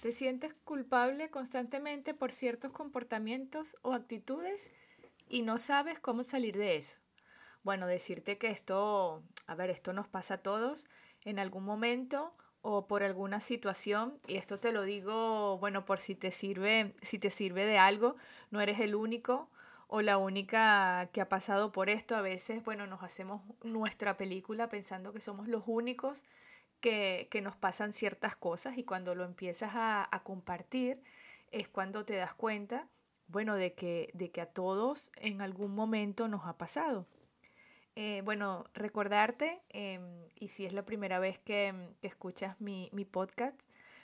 [0.00, 4.70] ¿Te sientes culpable constantemente por ciertos comportamientos o actitudes
[5.28, 7.00] y no sabes cómo salir de eso?
[7.64, 10.86] Bueno, decirte que esto, a ver, esto nos pasa a todos
[11.24, 12.32] en algún momento
[12.62, 17.18] o por alguna situación y esto te lo digo, bueno, por si te sirve, si
[17.18, 18.14] te sirve de algo,
[18.52, 19.50] no eres el único
[19.88, 22.14] o la única que ha pasado por esto.
[22.14, 26.22] A veces, bueno, nos hacemos nuestra película pensando que somos los únicos
[26.80, 31.00] que, nos pasan ciertas cosas y cuando lo empiezas a, compartir
[31.50, 32.88] es cuando te das cuenta,
[33.26, 37.06] bueno, de que, de que a todos en algún momento nos ha pasado.
[37.96, 43.58] Eh, bueno, recordarte, em, y si es la primera vez que, escuchas mi, mi, podcast,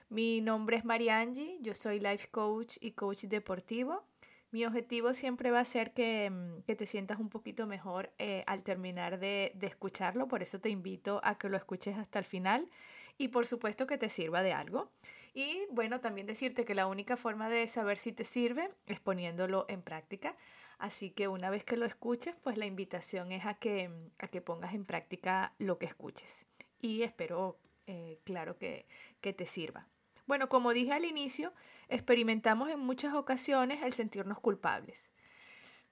[0.08, 4.04] mi nombre es Mariangi, yo soy life coach y coach deportivo.
[4.54, 8.62] Mi objetivo siempre va a ser que, mm, te sientas un poquito mejor eh, al
[8.62, 12.70] terminar de, escucharlo, por eso te invito a que lo escuches hasta el final
[13.18, 14.92] y por supuesto que te sirva de algo.
[15.34, 19.66] Y bueno, también decirte que la única forma de saber si te sirve es poniéndolo
[19.68, 20.36] en práctica.
[20.78, 24.28] Así que una vez que lo escuches, pues la invitación es a que, mm, a
[24.28, 26.46] que pongas en práctica lo que escuches.
[26.80, 27.58] Y espero,
[27.88, 28.86] eh, claro, que,
[29.20, 29.88] que te sirva.
[30.26, 31.52] Bueno, como dije al inicio,
[31.94, 35.10] experimentamos en muchas ocasiones el sentirnos culpables.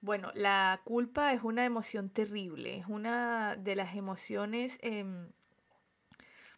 [0.01, 5.29] Bueno, la culpa es una emoción terrible, es una de las emociones, em,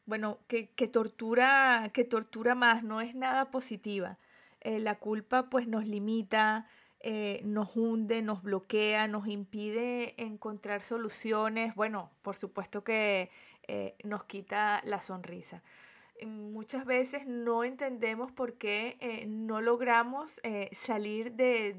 [0.05, 4.17] bueno, que, tortura, que tortura más, no es nada positiva.
[4.61, 6.67] Eh, la culpa pues nos limita,
[7.01, 11.75] eh, nos hunde, nos bloquea, nos impide encontrar soluciones.
[11.75, 13.29] Bueno, por supuesto que
[13.67, 15.61] eh, nos quita la sonrisa
[16.23, 21.75] muchas veces no entendemos por qué eh, no logramos eh, salir de,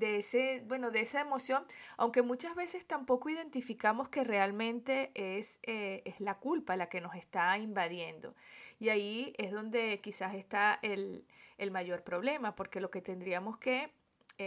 [0.00, 1.62] ese, bueno, de esa emoción,
[1.96, 7.14] aunque muchas veces tampoco identificamos que realmente es, eh, es la culpa la que nos
[7.14, 8.34] está invadiendo.
[8.80, 11.24] Y ahí es donde quizás está el,
[11.58, 13.92] el mayor problema, porque lo que tendríamos que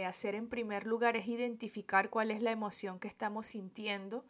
[0.06, 4.26] hacer en primer lugar es identificar cuál es la emoción que estamos sintiendo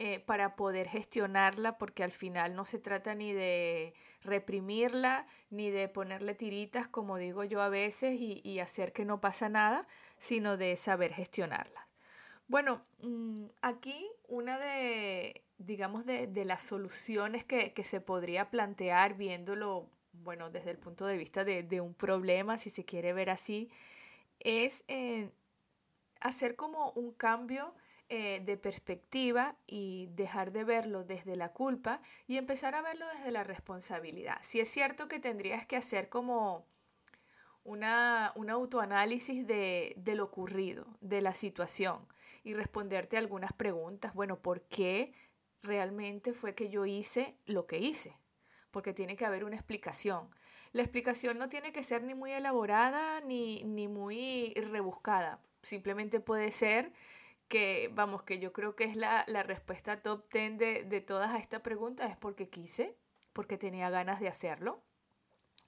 [0.00, 5.88] eh, para poder gestionarla, porque al final no se trata ni de reprimirla, ni de
[5.88, 10.76] ponerle tiritas, como digo yo a veces, y, hacer que no pasa nada, sino de
[10.76, 11.88] saber gestionarla.
[12.46, 20.48] Bueno, mm, aquí una de, digamos, de, las soluciones que, se podría plantear viéndolo, bueno,
[20.48, 23.68] desde el punto de vista de, un problema, si se quiere ver así,
[24.38, 25.32] es eh,
[26.20, 27.74] hacer como un cambio
[28.10, 33.30] eh, de perspectiva y dejar de verlo desde la culpa y empezar a verlo desde
[33.30, 34.38] la responsabilidad.
[34.42, 36.64] Si es cierto que tendrías que hacer como
[37.64, 42.06] una, un autoanálisis de, de lo ocurrido, de la situación
[42.42, 44.14] y responderte algunas preguntas.
[44.14, 45.12] Bueno, ¿por qué
[45.62, 48.16] realmente fue que yo hice lo que hice?
[48.70, 50.30] Porque tiene que haber una explicación.
[50.72, 55.40] La explicación no tiene que ser ni muy elaborada ni, ni muy rebuscada.
[55.60, 56.92] Simplemente puede ser
[57.48, 62.10] que, vamos, que yo creo que es la, respuesta top 10 de, todas estas preguntas,
[62.10, 62.96] es porque quise,
[63.32, 64.82] porque tenía ganas de hacerlo.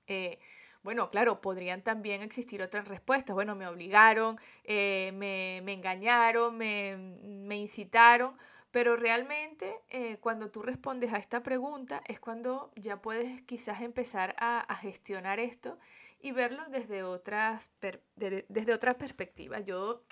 [0.06, 0.38] Eh,
[0.82, 3.34] bueno, claro, podrían también existir otras respuestas.
[3.34, 8.36] Bueno, me obligaron, eh, me, engañaron, me, incitaron,
[8.70, 14.34] pero realmente eh, cuando tú respondes a esta pregunta es cuando ya puedes quizás empezar
[14.38, 15.78] a, gestionar esto
[16.20, 17.70] y verlo desde otras,
[18.16, 19.64] desde otras perspectivas.
[19.64, 20.02] Yo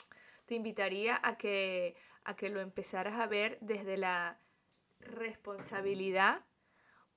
[0.48, 1.94] te invitaría a que,
[2.24, 4.40] a que lo empezaras a ver desde la
[4.98, 6.44] responsabilidad,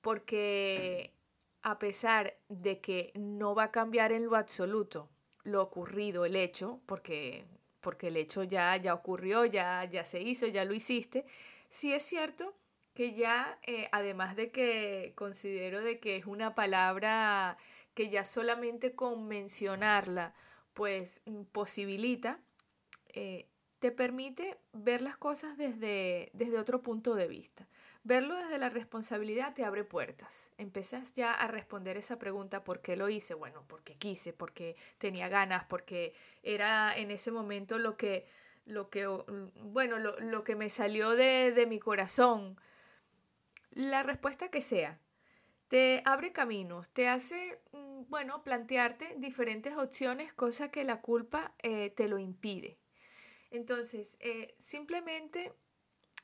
[0.02, 1.14] porque
[1.62, 5.08] a pesar de que no va a cambiar en lo absoluto
[5.44, 7.46] lo ocurrido, el hecho, porque,
[7.80, 11.24] porque el hecho ya, ya ocurrió, ya, ya se hizo, ya lo hiciste,
[11.68, 12.54] sí es cierto
[12.94, 17.56] que ya, eh, además de que considero de que es una palabra
[17.94, 20.34] que ya solamente con mencionarla,
[20.74, 21.22] pues
[21.52, 22.40] posibilita
[23.14, 27.68] eh, te permite ver las cosas desde, desde otro punto de vista.
[28.04, 30.52] Verlo desde la responsabilidad te abre puertas.
[30.58, 33.34] Empiezas ya a responder esa pregunta, ¿por qué lo hice?
[33.34, 38.26] Bueno, porque quise, porque tenía ganas, porque era en ese momento lo que,
[38.66, 39.06] lo que,
[39.64, 42.56] bueno, lo, lo que me salió de, de mi corazón.
[43.74, 45.00] La respuesta que sea,
[45.68, 51.90] te abre caminos, te hace, mm, bueno, plantearte diferentes opciones, cosa que la culpa eh,
[51.90, 52.78] te lo impide.
[53.52, 55.52] Entonces, eh, simplemente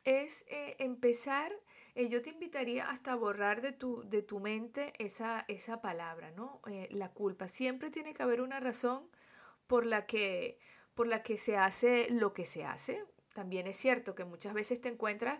[0.04, 1.52] es eh, empezar,
[1.94, 6.62] eh, yo te invitaría hasta borrar de tu, de tu mente esa, esa palabra, ¿no?
[6.90, 7.46] la culpa.
[7.46, 9.10] Siempre tiene que haber una razón
[9.66, 10.58] por la que,
[10.94, 13.04] por la que se hace lo que se hace.
[13.34, 15.38] También es cierto que muchas veces te encuentras,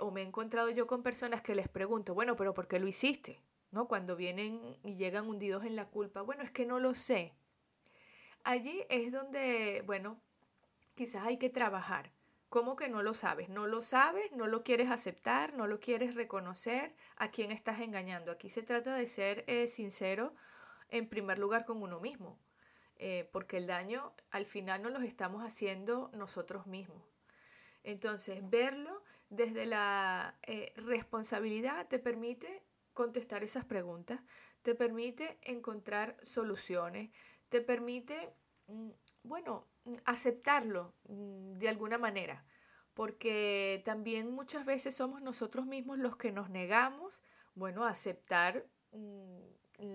[0.00, 2.88] o me he encontrado yo con personas que les pregunto, bueno, pero ¿por qué lo
[2.88, 3.40] hiciste?
[3.70, 3.86] ¿no?
[3.86, 7.32] Cuando vienen y llegan hundidos en la culpa, bueno, es que no lo sé.
[8.44, 10.20] Allí es donde, bueno,
[10.94, 12.12] quizás hay que trabajar.
[12.48, 13.48] ¿Cómo que no lo sabes?
[13.48, 18.30] No lo sabes, no lo quieres aceptar, no lo quieres reconocer, a quién estás engañando.
[18.30, 20.34] Aquí se trata de ser eh, sincero
[20.90, 22.38] en primer lugar con uno mismo,
[22.96, 27.02] eh, porque el daño al final no lo estamos haciendo nosotros mismos.
[27.82, 32.62] Entonces, verlo desde la eh, responsabilidad te permite
[32.92, 34.20] contestar esas preguntas,
[34.60, 37.10] te permite encontrar soluciones,
[37.48, 38.34] te permite,
[39.24, 39.66] bueno,
[40.04, 42.44] aceptarlo mm, de alguna manera,
[42.94, 47.20] porque también muchas veces somos nosotros mismos los que nos negamos,
[47.54, 49.38] bueno, a aceptar mm,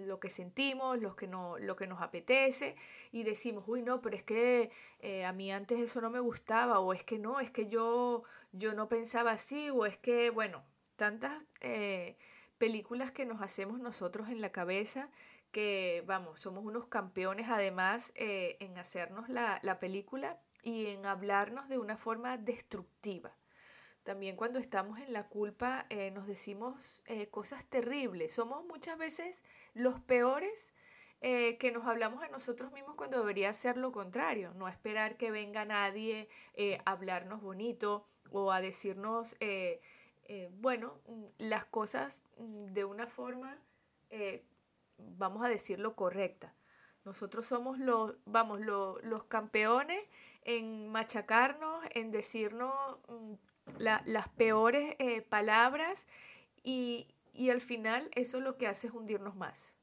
[0.05, 2.75] lo que sentimos, lo que, no, lo que nos apetece
[3.11, 6.79] y decimos, uy, no, pero es que eh, a mí antes eso no me gustaba
[6.79, 10.63] o es que no, es que yo, yo no pensaba así o es que, bueno,
[10.95, 12.17] tantas eh,
[12.57, 15.09] películas que nos hacemos nosotros en la cabeza
[15.51, 21.69] que, vamos, somos unos campeones además eh, en hacernos la, la película y en hablarnos
[21.69, 23.35] de una forma destructiva.
[24.03, 28.33] También cuando estamos en la culpa eh, nos decimos eh, cosas terribles.
[28.33, 30.73] Somos muchas veces los peores
[31.19, 34.53] que nos hablamos a nosotros mismos cuando debería ser lo contrario.
[34.53, 36.29] No esperar que venga nadie
[36.85, 39.35] a hablarnos bonito o a decirnos,
[40.59, 43.57] bueno, mm, las cosas mm, de una forma,
[44.97, 46.53] vamos a decirlo, correcta.
[47.05, 50.01] Nosotros somos los, vamos, los campeones
[50.43, 52.73] en machacarnos, en decirnos
[53.07, 53.33] mm,
[53.79, 56.05] las peores eh, palabras
[56.63, 57.07] y,
[57.51, 59.75] al final eso lo que hace es hundirnos más.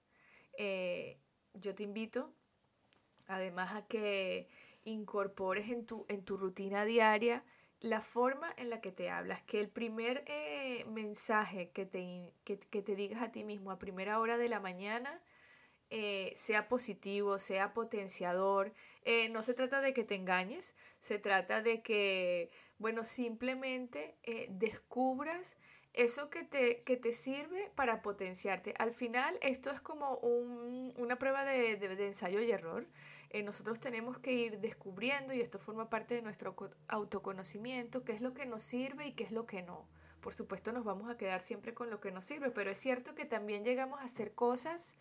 [0.58, 1.18] Eh,
[1.54, 2.32] yo te invito
[3.26, 4.48] además a que
[4.84, 7.44] incorpores en tu, en tu rutina diaria
[7.84, 12.56] la forma en la que te hablas, que el primer eh, mensaje que te, que,
[12.56, 15.20] te, digas a ti mismo a primera hora de la mañana
[16.34, 18.72] sea positivo, sea potenciador.
[19.30, 25.56] no se trata de que te engañes, se trata de que bueno, simplemente eh, descubras
[25.92, 28.74] eso que te, que te sirve para potenciarte.
[28.78, 31.74] Al final, esto es como una prueba de,
[32.06, 32.86] ensayo y error.
[33.34, 36.54] Eh, nosotros tenemos que ir descubriendo, y esto forma parte de nuestro
[36.86, 39.88] autoconocimiento, qué es lo que nos sirve y qué es lo que no.
[40.20, 43.16] Por supuesto, nos vamos a quedar siempre con lo que nos sirve, pero es cierto
[43.16, 44.94] que también llegamos a hacer cosas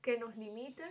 [0.00, 0.90] que nos limitan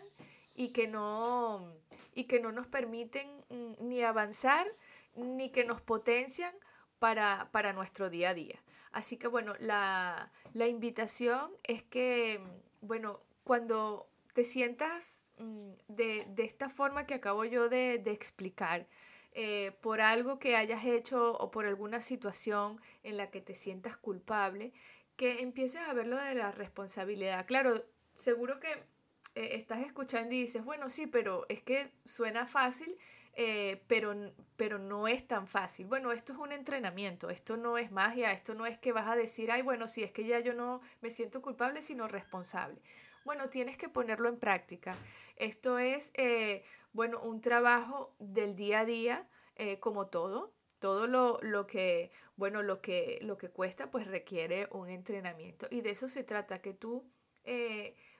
[0.53, 1.74] y que no,
[2.13, 4.68] y que no nos permiten mm, ni avanzar
[5.15, 6.53] ni que nos potencian
[7.00, 8.62] para, nuestro día a día.
[8.91, 12.39] Así que bueno, la, invitación es que,
[12.81, 18.88] bueno, cuando te sientas mm, de, esta forma que acabo yo de, explicar,
[19.34, 23.98] eh, por algo que hayas hecho o por alguna situación en la que te sientas
[23.98, 24.74] culpable,
[25.16, 27.45] que empieces a verlo de la responsabilidad.
[27.45, 28.72] Claro, seguro que
[29.36, 32.98] eh, estás escuchando y dices, bueno, sí, pero es que suena fácil
[33.39, 34.16] eh, pero,
[34.56, 35.86] pero no es tan fácil.
[35.86, 39.16] Bueno, esto es un entrenamiento, esto no es magia, esto no es que vas a
[39.16, 42.81] decir, ay, bueno, si es que ya yo no me siento culpable, sino responsable.
[43.27, 44.95] Bueno, tienes que ponerlo en práctica.
[45.35, 46.63] Esto es, eh,
[46.94, 49.27] bueno, un trabajo del día a día,
[49.57, 50.53] eh, como todo.
[50.79, 55.68] Todo lo, que, bueno, lo que, lo que cuesta, pues requiere un entrenamiento.
[55.69, 57.03] Y de eso se trata, que tú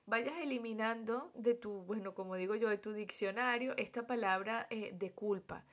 [0.06, 5.14] vayas eliminando de tu, bueno, como digo yo, de tu diccionario esta palabra eh, de
[5.14, 5.64] culpa.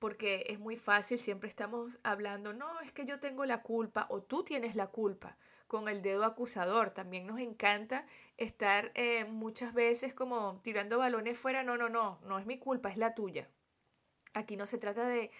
[0.00, 4.20] Porque es muy fácil, siempre estamos hablando, no, es que yo tengo la culpa o
[4.20, 5.36] tú tienes la culpa
[5.70, 6.90] con el dedo acusador.
[6.90, 8.04] También nos encanta
[8.38, 12.90] estar eh, muchas veces como tirando balones fuera, no, no, no, no es mi culpa,
[12.90, 13.48] es la tuya.
[14.34, 15.30] Aquí no se trata de,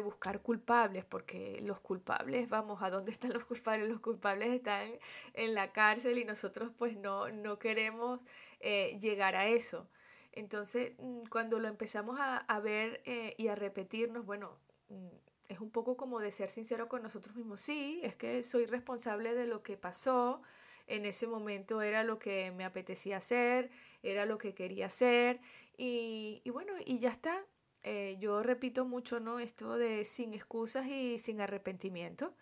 [0.00, 3.88] buscar culpables, porque los culpables, vamos, ¿a dónde están los culpables?
[3.88, 4.90] Los culpables están
[5.34, 8.20] en la cárcel y nosotros pues no, no queremos
[8.60, 9.88] eh, llegar a eso.
[10.32, 14.58] Entonces, mm, cuando lo empezamos a, ver eh, y a repetirnos, bueno,
[14.90, 17.60] mm, es un poco como de ser sincero con nosotros mismos.
[17.60, 20.42] Sí, es que soy responsable de lo que pasó.
[20.86, 23.70] En ese momento era lo que me apetecía hacer,
[24.02, 25.40] era lo que quería hacer.
[25.76, 27.44] Y, y bueno, y ya está
[27.82, 29.38] eh, yo repito mucho, ¿no?
[29.38, 32.34] Esto de sin excusas y sin arrepentimiento.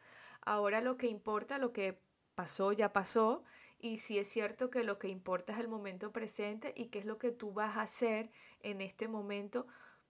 [0.42, 2.00] Ahora lo que importa, lo que
[2.34, 3.44] pasó, ya pasó.
[3.78, 7.04] Y si es cierto que lo que importa es el momento presente y qué es
[7.04, 9.66] lo que tú vas a hacer en este momento.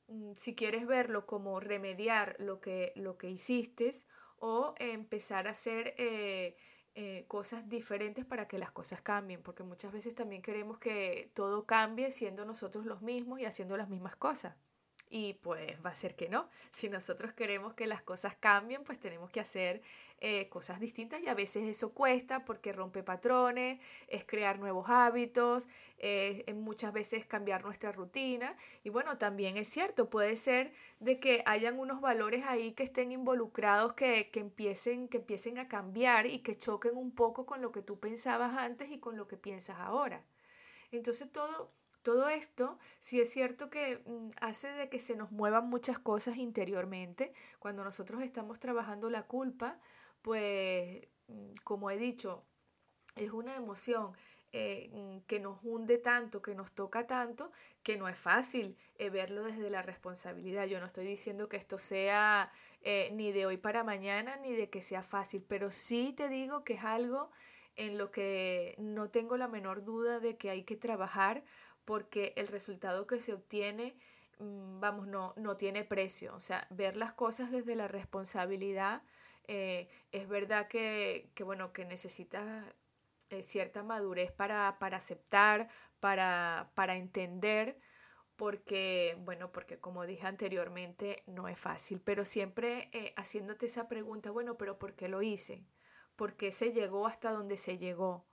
[0.08, 3.92] Mm, si quieres verlo como remediar lo que, lo que hiciste
[4.38, 6.56] o empezar a hacer eh,
[6.94, 11.66] eh, cosas diferentes para que las cosas cambien, porque muchas veces también queremos que todo
[11.66, 14.56] cambie siendo nosotros los mismos y haciendo las mismas cosas.
[15.08, 16.48] Y pues va a ser que no.
[16.72, 19.82] Si nosotros queremos que las cosas cambien, pues tenemos que hacer
[20.20, 25.68] eh, cosas distintas y a veces eso cuesta porque rompe patrones, es crear nuevos hábitos,
[25.98, 31.42] eh, muchas veces cambiar nuestra rutina y bueno, también es cierto, puede ser de que
[31.46, 36.38] hayan unos valores ahí que estén involucrados que, que, empiecen, que empiecen a cambiar y
[36.38, 39.78] que choquen un poco con lo que tú pensabas antes y con lo que piensas
[39.80, 40.24] ahora.
[40.92, 41.70] Entonces todo,
[42.06, 46.36] todo esto, sí es cierto que mm, hace de que se nos muevan muchas cosas
[46.36, 47.32] interiormente.
[47.58, 49.80] Cuando nosotros estamos trabajando la culpa,
[50.26, 51.06] pues,
[51.62, 52.42] como he dicho,
[53.14, 54.10] es una emoción
[54.50, 57.52] eh, que nos hunde tanto, que nos toca tanto,
[57.84, 60.66] que no es fácil eh, verlo desde la responsabilidad.
[60.66, 62.50] Yo no estoy diciendo que esto sea
[62.82, 66.64] eh, ni de hoy para mañana, ni de que sea fácil, pero sí te digo
[66.64, 67.30] que es algo
[67.76, 71.44] en lo que no tengo la menor duda de que hay que trabajar
[71.84, 73.94] porque el resultado que se obtiene,
[74.40, 76.34] mm, vamos, no, no tiene precio.
[76.34, 79.02] O sea, ver las cosas desde la responsabilidad,
[79.48, 82.64] eh, es verdad que, bueno, que necesitas
[83.30, 85.68] eh, cierta madurez para, para aceptar,
[86.00, 87.78] para, para entender,
[88.36, 94.30] porque, bueno, porque como dije anteriormente, no es fácil, pero siempre eh, haciéndote esa pregunta,
[94.30, 95.64] bueno, pero ¿por qué lo hice?
[96.16, 98.26] ¿Por qué se llegó hasta donde se llegó?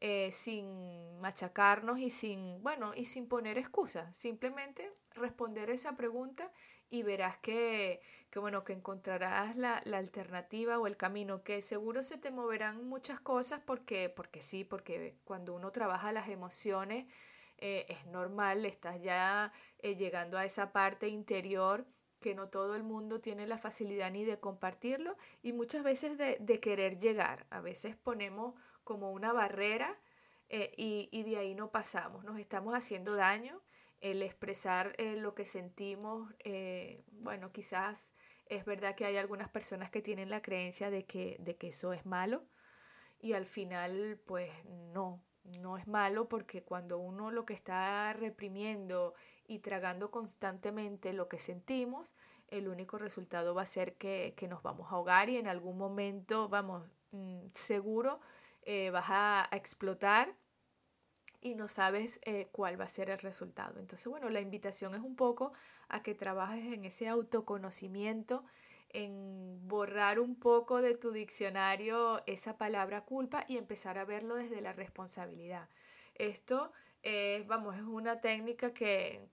[0.00, 4.14] Eh, sin machacarnos y sin, bueno, y sin poner excusas.
[4.16, 6.50] Simplemente responder esa pregunta
[6.94, 12.02] y verás que, que bueno, que encontrarás la, la, alternativa o el camino, que seguro
[12.02, 17.06] se te moverán muchas cosas porque, porque sí, porque cuando uno trabaja las emociones
[17.58, 21.86] eh, es normal, estás ya eh, llegando a esa parte interior
[22.20, 26.38] que no todo el mundo tiene la facilidad ni de compartirlo y muchas veces de,
[26.40, 27.46] de querer llegar.
[27.50, 29.98] A veces ponemos como una barrera
[30.48, 33.60] eh, y, de ahí no pasamos, nos estamos haciendo daño.
[34.04, 38.12] El expresar eh, lo que sentimos, eh, bueno, quizás
[38.44, 41.94] es verdad que hay algunas personas que tienen la creencia de que, de que eso
[41.94, 42.44] es malo
[43.18, 44.50] y al final pues
[44.92, 49.14] no, no es malo porque cuando uno lo que está reprimiendo
[49.46, 52.14] y tragando constantemente lo que sentimos,
[52.48, 55.78] el único resultado va a ser que, que nos vamos a ahogar y en algún
[55.78, 58.20] momento, vamos, mm, seguro
[58.66, 60.34] eh, vas a, explotar
[61.44, 63.78] y no sabes eh, cuál va a ser el resultado.
[63.78, 65.52] Entonces, bueno, la invitación es un poco
[65.88, 68.44] a que trabajes en ese autoconocimiento,
[68.88, 74.62] en borrar un poco de tu diccionario esa palabra culpa y empezar a verlo desde
[74.62, 75.68] la responsabilidad.
[76.14, 76.72] Esto,
[77.46, 79.28] vamos, es una técnica que,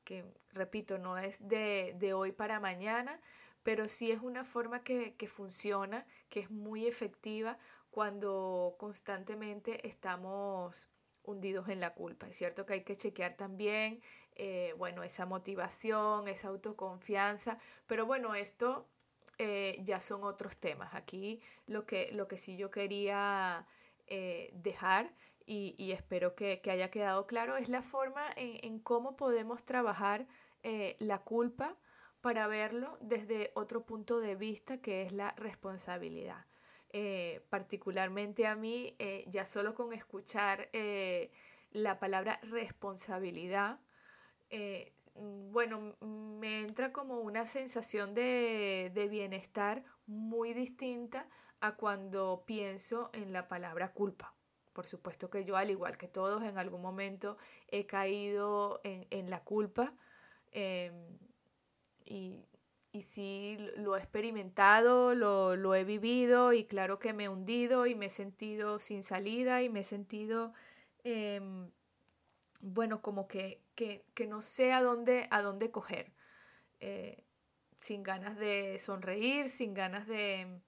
[0.50, 3.22] repito, no es de, de, hoy para mañana,
[3.64, 7.58] pero sí es una forma que funciona, que es muy efectiva
[7.92, 10.90] cuando constantemente estamos
[11.24, 12.28] hundidos en la culpa.
[12.28, 14.02] Es cierto que hay que chequear también,
[14.36, 18.88] eh, bueno, esa motivación, esa autoconfianza, pero bueno, esto
[19.38, 20.94] eh, ya son otros temas.
[20.94, 23.68] Aquí lo que, lo que sí yo quería
[24.08, 25.14] eh, dejar
[25.46, 30.26] y, espero que, haya quedado claro es la forma en cómo podemos trabajar
[31.00, 31.76] la culpa
[32.22, 36.46] para verlo desde otro punto de vista que es la responsabilidad.
[36.94, 41.32] Eh, particularmente a mí, eh, ya solo con escuchar eh,
[41.72, 43.80] la palabra responsabilidad,
[45.14, 51.30] bueno, me entra como una sensación de, bienestar muy distinta
[51.62, 54.36] a cuando pienso en la palabra culpa.
[54.74, 57.38] Por supuesto que yo, al igual que todos, en algún momento
[57.70, 59.94] he caído en, en la culpa
[62.04, 62.46] y
[62.94, 67.96] y sí lo he experimentado, lo, he vivido y claro que me he hundido y
[67.96, 70.54] me he sentido sin salida y me he sentido,
[71.04, 71.72] em,
[72.62, 76.12] bueno, como que, que, no sé a dónde, a dónde coger,
[76.80, 77.24] eh,
[77.78, 80.62] sin ganas de sonreír, sin ganas de,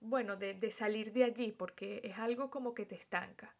[0.00, 3.54] bueno, de, de salir de allí, porque es algo como que te estanca.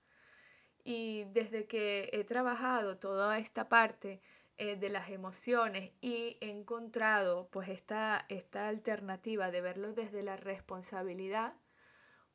[0.84, 4.20] Y desde que he trabajado toda esta parte,
[4.60, 10.36] eh, de las emociones y he encontrado pues esta, esta alternativa de verlo desde la
[10.36, 11.54] responsabilidad,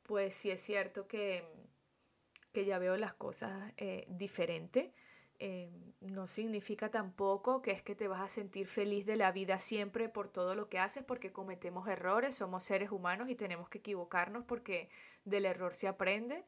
[0.04, 1.44] pues sí es cierto que,
[2.52, 4.94] que ya veo las cosas eh, diferente.
[5.38, 9.58] Eh, no significa tampoco que es que te vas a sentir feliz de la vida
[9.58, 13.78] siempre por todo lo que haces, porque cometemos errores, somos seres humanos y tenemos que
[13.78, 14.88] equivocarnos porque
[15.26, 16.46] del error se aprende.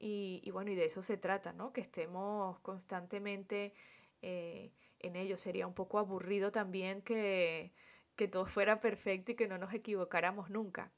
[0.00, 1.72] Y, y bueno, y de eso se trata, ¿no?
[1.72, 3.72] Que estemos constantemente
[5.02, 5.36] en ello.
[5.36, 7.72] Sería un poco aburrido también que,
[8.16, 10.92] que todo fuera perfecto y que no nos equivocáramos nunca.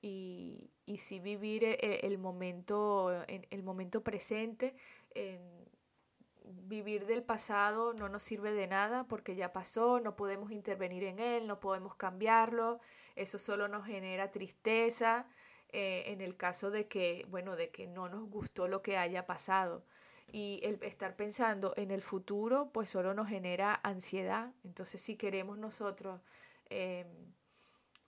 [0.00, 4.76] Y, y sí vivir el, e, el momento, en, el momento presente,
[5.14, 5.40] en
[6.50, 11.18] vivir del pasado no nos sirve de nada porque ya pasó, no podemos intervenir en
[11.18, 12.80] él, no podemos cambiarlo,
[13.16, 15.26] eso solo nos genera tristeza
[15.70, 19.26] eh, en el caso de que, bueno, de que no nos gustó lo que haya
[19.26, 19.84] pasado.
[20.30, 24.52] Y el estar pensando en el futuro, pues solo nos genera ansiedad.
[24.64, 26.20] Entonces, si queremos nosotros,
[26.70, 27.06] em,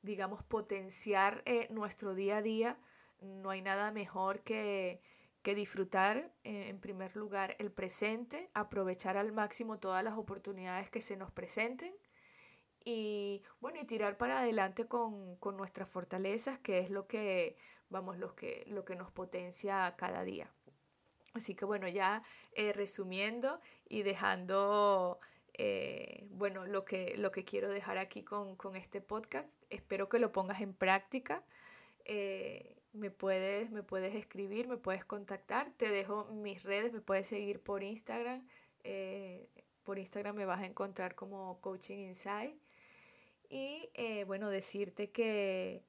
[0.03, 2.79] digamos, potenciar eh, nuestro día a día,
[3.21, 5.01] no hay nada mejor que,
[5.43, 11.01] que disfrutar, eh, en primer lugar, el presente, aprovechar al máximo todas las oportunidades que
[11.01, 11.95] se nos presenten
[12.85, 17.57] y bueno, y tirar para adelante con, nuestras fortalezas, que es lo que,
[17.91, 20.51] vamos, lo que, lo que nos potencia cada día.
[21.33, 22.23] Así que bueno, ya
[22.53, 25.21] eh, resumiendo y dejando,
[25.55, 30.33] eh, bueno, lo que, lo que quiero dejar aquí con, este podcast, espero que lo
[30.33, 31.45] pongas en práctica.
[32.05, 37.29] Eh, me, puedes, me puedes escribir, me puedes contactar, te dejo mis redes, me puedes
[37.29, 38.45] seguir por Instagram.
[39.85, 42.57] por Instagram me vas a encontrar como Coaching Inside.
[43.49, 43.89] Y
[44.27, 45.85] bueno, decirte que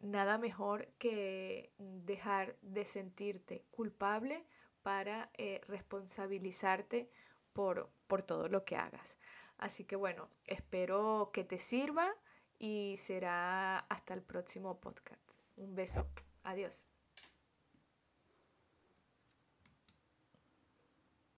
[0.00, 4.44] nada mejor que dejar de sentirte culpable
[4.82, 7.10] para eh, responsabilizarte
[7.52, 9.16] por, por todo lo que hagas.
[9.58, 12.14] Así que bueno, espero que te sirva
[12.58, 15.32] y será hasta el próximo podcast.
[15.56, 16.06] Un beso.
[16.44, 16.87] Adiós.